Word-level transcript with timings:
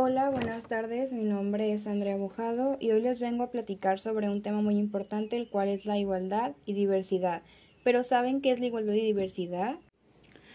Hola, 0.00 0.30
buenas 0.30 0.68
tardes. 0.68 1.12
Mi 1.12 1.24
nombre 1.24 1.72
es 1.72 1.88
Andrea 1.88 2.14
Bojado 2.14 2.76
y 2.78 2.92
hoy 2.92 3.00
les 3.00 3.18
vengo 3.18 3.42
a 3.42 3.50
platicar 3.50 3.98
sobre 3.98 4.28
un 4.30 4.42
tema 4.42 4.62
muy 4.62 4.76
importante, 4.76 5.34
el 5.34 5.48
cual 5.48 5.66
es 5.66 5.86
la 5.86 5.98
igualdad 5.98 6.52
y 6.64 6.74
diversidad. 6.74 7.42
Pero 7.82 8.04
¿saben 8.04 8.40
qué 8.40 8.52
es 8.52 8.60
la 8.60 8.66
igualdad 8.66 8.92
y 8.92 9.00
diversidad? 9.00 9.74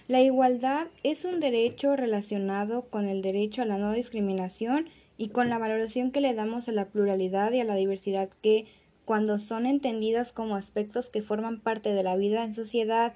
La 0.07 0.21
igualdad 0.21 0.87
es 1.03 1.25
un 1.25 1.41
derecho 1.41 1.97
relacionado 1.97 2.83
con 2.83 3.05
el 3.05 3.21
derecho 3.21 3.63
a 3.63 3.65
la 3.65 3.77
no 3.77 3.91
discriminación 3.91 4.87
y 5.17 5.27
con 5.27 5.49
la 5.49 5.57
valoración 5.57 6.11
que 6.11 6.21
le 6.21 6.33
damos 6.33 6.69
a 6.69 6.71
la 6.71 6.87
pluralidad 6.87 7.51
y 7.51 7.59
a 7.59 7.65
la 7.65 7.75
diversidad 7.75 8.29
que, 8.41 8.65
cuando 9.03 9.39
son 9.39 9.65
entendidas 9.65 10.31
como 10.31 10.55
aspectos 10.55 11.09
que 11.09 11.21
forman 11.21 11.59
parte 11.59 11.93
de 11.93 12.03
la 12.03 12.15
vida 12.15 12.45
en 12.45 12.53
sociedad 12.53 13.13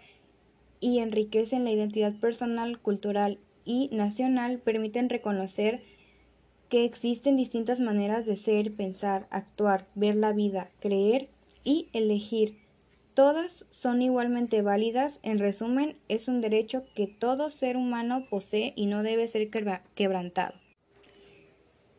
y 0.81 0.99
enriquecen 0.99 1.63
la 1.63 1.71
identidad 1.71 2.13
personal, 2.19 2.79
cultural 2.79 3.39
y 3.63 3.89
nacional, 3.93 4.59
permiten 4.59 5.07
reconocer 5.07 5.83
que 6.69 6.85
existen 6.85 7.37
distintas 7.37 7.79
maneras 7.79 8.25
de 8.25 8.35
ser, 8.35 8.73
pensar, 8.73 9.27
actuar, 9.29 9.87
ver 9.95 10.15
la 10.15 10.33
vida, 10.33 10.69
creer 10.79 11.29
y 11.63 11.87
elegir. 11.93 12.57
Todas 13.13 13.65
son 13.71 14.01
igualmente 14.01 14.61
válidas. 14.61 15.19
En 15.23 15.39
resumen, 15.39 15.97
es 16.07 16.27
un 16.27 16.41
derecho 16.41 16.83
que 16.93 17.07
todo 17.07 17.49
ser 17.49 17.77
humano 17.77 18.25
posee 18.29 18.73
y 18.75 18.85
no 18.85 19.01
debe 19.01 19.27
ser 19.27 19.49
quebrantado. 19.95 20.53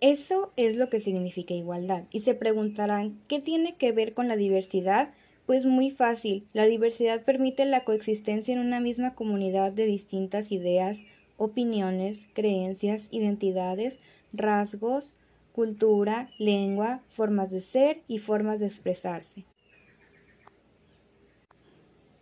Eso 0.01 0.53
es 0.57 0.77
lo 0.77 0.89
que 0.91 1.01
significa 1.01 1.55
igualdad. 1.55 2.05
Y 2.13 2.21
se 2.21 2.35
preguntarán, 2.35 3.21
¿qué 3.27 3.41
tiene 3.41 3.75
que 3.75 3.91
ver 3.91 4.15
con 4.15 4.29
la 4.29 4.37
diversidad? 4.37 5.11
Pues 5.45 5.67
muy 5.67 5.91
fácil, 5.91 6.47
la 6.53 6.67
diversidad 6.67 7.25
permite 7.25 7.65
la 7.65 7.83
coexistencia 7.83 8.55
en 8.55 8.61
una 8.61 8.81
misma 8.81 9.15
comunidad 9.15 9.73
de 9.73 9.87
distintas 9.87 10.53
ideas, 10.53 11.01
opiniones, 11.39 12.27
creencias, 12.35 13.09
identidades, 13.11 14.01
rasgos, 14.35 15.15
cultura, 15.53 16.29
lengua, 16.39 17.01
formas 17.09 17.51
de 17.51 17.63
ser 17.63 18.03
y 18.07 18.19
formas 18.19 18.61
de 18.61 18.67
expresarse. 18.67 19.47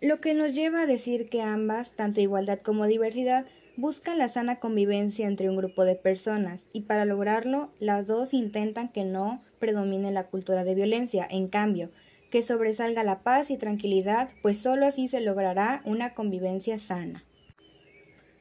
Lo 0.01 0.21
que 0.21 0.35
nos 0.35 0.55
lleva 0.55 0.83
a 0.83 0.87
decir 0.87 1.29
que 1.29 1.43
ambas, 1.43 1.93
tanto 1.93 2.21
igualdad 2.21 2.61
como 2.61 2.87
diversidad, 2.87 3.47
buscan 3.77 4.19
la 4.19 4.29
sana 4.29 4.61
convivencia 4.61 5.27
entre 5.27 5.51
un 5.51 5.57
grupo 5.57 5.85
de 5.85 5.97
personas 5.97 6.67
y 6.73 6.83
para 6.83 7.05
lograrlo 7.05 7.71
las 7.79 8.07
dos 8.07 8.33
intentan 8.33 8.89
que 8.89 9.05
no 9.05 9.43
predomine 9.59 10.13
la 10.13 10.29
cultura 10.29 10.65
de 10.65 10.75
violencia, 10.75 11.27
en 11.29 11.49
cambio, 11.49 11.91
que 12.31 12.43
sobresalga 12.43 13.05
la 13.05 13.23
paz 13.23 13.51
y 13.51 13.57
tranquilidad, 13.57 14.31
pues 14.43 14.59
sólo 14.59 14.87
así 14.87 15.09
se 15.09 15.21
logrará 15.21 15.83
una 15.85 16.15
convivencia 16.15 16.79
sana. 16.79 17.25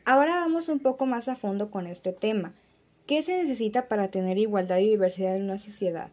Ahora 0.08 0.36
vamos 0.36 0.70
un 0.70 0.80
poco 0.80 1.08
más 1.08 1.28
a 1.28 1.36
fondo 1.36 1.72
con 1.72 1.88
este 1.88 2.14
tema. 2.14 2.53
¿Qué 3.08 3.23
se 3.23 3.38
necesita 3.38 3.88
para 3.88 4.11
tener 4.11 4.38
igualdad 4.38 4.78
y 4.78 4.88
diversidad 4.88 5.36
en 5.36 5.45
una 5.45 5.58
sociedad? 5.58 6.11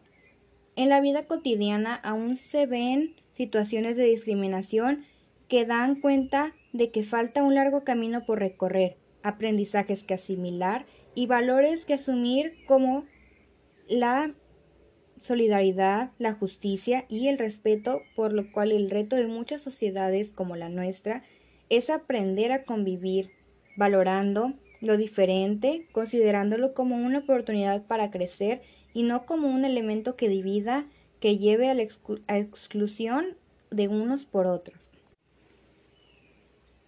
En 0.75 0.89
la 0.89 0.99
vida 0.99 1.27
cotidiana 1.27 1.93
aún 1.93 2.35
se 2.35 2.65
ven 2.65 3.15
situaciones 3.33 3.95
de 3.95 4.05
discriminación 4.05 5.03
que 5.47 5.65
dan 5.65 5.93
cuenta 5.93 6.55
de 6.71 6.89
que 6.89 7.03
falta 7.03 7.43
un 7.43 7.53
largo 7.53 7.83
camino 7.83 8.25
por 8.25 8.39
recorrer, 8.39 8.97
aprendizajes 9.21 10.03
que 10.03 10.15
asimilar 10.15 10.87
y 11.13 11.27
valores 11.27 11.85
que 11.85 11.93
asumir 11.93 12.65
como 12.65 13.05
la 13.87 14.33
solidaridad, 15.19 16.13
la 16.17 16.33
justicia 16.33 17.05
y 17.09 17.27
el 17.27 17.37
respeto, 17.37 18.01
por 18.15 18.33
lo 18.33 18.51
cual 18.51 18.71
el 18.71 18.89
reto 18.89 19.15
de 19.15 19.27
muchas 19.27 19.61
sociedades 19.61 20.31
como 20.31 20.55
la 20.55 20.69
nuestra 20.69 21.21
es 21.69 21.91
aprender 21.91 22.51
a 22.51 22.63
convivir, 22.63 23.29
valorando, 23.75 24.53
lo 24.81 24.97
diferente, 24.97 25.87
considerándolo 25.91 26.73
como 26.73 26.95
una 26.95 27.19
oportunidad 27.19 27.85
para 27.85 28.11
crecer 28.11 28.61
y 28.93 29.03
no 29.03 29.25
como 29.25 29.47
un 29.47 29.65
elemento 29.65 30.15
que 30.15 30.29
divida, 30.29 30.87
que 31.19 31.37
lleve 31.37 31.69
a 31.69 31.73
la 31.73 31.83
exclusión 31.83 33.37
de 33.71 33.87
unos 33.87 34.25
por 34.25 34.45
otros. 34.45 34.91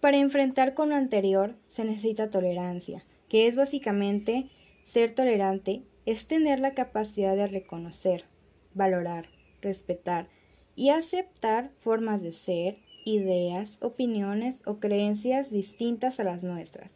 Para 0.00 0.18
enfrentar 0.18 0.74
con 0.74 0.90
lo 0.90 0.94
anterior 0.94 1.56
se 1.68 1.84
necesita 1.84 2.30
tolerancia, 2.30 3.04
que 3.28 3.46
es 3.46 3.56
básicamente 3.56 4.50
ser 4.82 5.12
tolerante, 5.12 5.82
es 6.04 6.26
tener 6.26 6.60
la 6.60 6.74
capacidad 6.74 7.34
de 7.34 7.48
reconocer, 7.48 8.26
valorar, 8.74 9.28
respetar 9.62 10.28
y 10.76 10.90
aceptar 10.90 11.72
formas 11.80 12.22
de 12.22 12.30
ser, 12.30 12.78
ideas, 13.06 13.78
opiniones 13.80 14.60
o 14.66 14.78
creencias 14.78 15.50
distintas 15.50 16.20
a 16.20 16.24
las 16.24 16.42
nuestras 16.42 16.92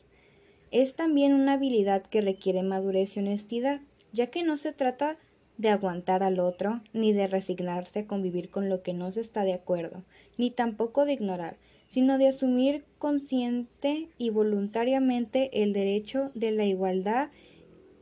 es 0.71 0.95
también 0.95 1.35
una 1.35 1.55
habilidad 1.55 2.03
que 2.03 2.21
requiere 2.21 2.63
madurez 2.63 3.17
y 3.17 3.21
honestidad, 3.21 3.81
ya 4.13 4.29
que 4.29 4.43
no 4.43 4.57
se 4.57 4.73
trata 4.73 5.17
de 5.59 5.69
aguantar 5.69 6.23
al 6.23 6.41
otro, 6.41 6.81
ni 6.93 7.13
de 7.13 7.27
resignarse 7.27 8.01
a 8.01 8.07
convivir 8.07 8.51
con 8.51 8.69
lo 8.69 8.83
que 8.83 8.95
no 8.95 9.11
se 9.11 9.21
está 9.21 9.45
de 9.45 9.53
acuerdo, 9.53 10.05
ni 10.39 10.51
tampoco 10.51 11.05
de 11.05 11.13
ignorar, 11.13 11.57
sino 11.89 12.19
de 12.19 12.29
asumir 12.29 12.85
consciente 12.99 14.09
y 14.17 14.31
voluntariamente 14.31 15.63
el 15.63 15.73
derecho 15.73 16.31
de 16.35 16.53
la 16.53 16.65
igualdad 16.65 17.31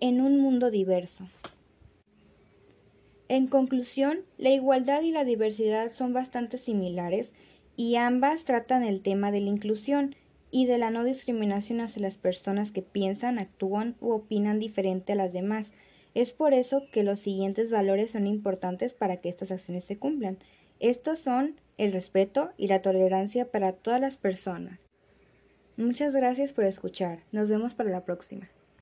en 0.01 0.21
un 0.21 0.39
mundo 0.39 0.71
diverso. 0.71 1.27
En 3.29 3.47
conclusión, 3.47 4.21
la 4.37 4.51
igualdad 4.51 5.03
y 5.03 5.11
la 5.11 5.25
diversidad 5.25 5.91
son 5.91 6.13
bastante 6.13 6.59
similares 6.59 7.33
y 7.79 7.95
ambas 7.95 8.43
tratan 8.43 8.83
el 8.83 9.03
tema 9.03 9.31
de 9.31 9.41
la 9.41 9.51
inclusión, 9.51 10.17
y 10.51 10.67
de 10.67 10.79
la 10.79 10.91
no 10.91 11.05
discriminación 11.05 11.81
hacia 11.81 12.03
las 12.03 12.17
personas 12.17 12.73
que 12.73 12.83
piensan, 12.83 13.39
actúan 13.39 13.95
u 14.01 14.11
opinan 14.11 14.59
diferente 14.59 15.13
a 15.13 15.15
las 15.15 15.33
demás. 15.33 15.71
Es 16.13 16.33
por 16.33 16.55
eso 16.55 16.83
que 16.93 17.05
los 17.05 17.21
siguientes 17.21 17.71
valores 17.71 18.11
son 18.11 18.27
importantes 18.27 18.95
para 18.95 19.19
que 19.19 19.29
estas 19.29 19.53
acciones 19.53 19.85
se 19.85 19.97
cumplan. 19.97 20.39
Estos 20.81 21.21
son 21.21 21.61
el 21.77 21.93
respeto 21.93 22.51
y 22.57 22.67
la 22.67 22.83
tolerancia 22.83 23.49
para 23.53 23.73
todas 23.73 24.01
las 24.01 24.17
personas. 24.17 24.81
Muchas 25.77 26.13
gracias 26.13 26.53
por 26.53 26.65
escuchar. 26.65 27.21
Nos 27.31 27.49
vemos 27.49 27.75
para 27.75 27.91
la 27.91 28.05
próxima. 28.05 28.49